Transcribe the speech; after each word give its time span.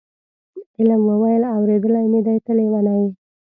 عالم 0.77 1.01
وویل: 1.07 1.43
اورېدلی 1.55 2.05
مې 2.11 2.19
دی 2.27 2.37
ته 2.45 2.51
لېونی 2.57 2.95
یې. 3.01 3.07